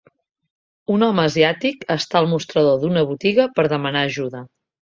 Un 0.93 1.05
home 1.07 1.25
asiàtic 1.25 1.85
està 1.97 2.19
al 2.21 2.31
mostrador 2.33 2.81
d'una 2.85 3.07
botiga 3.13 3.49
per 3.59 3.71
demanar 3.79 4.07
ajuda 4.11 4.47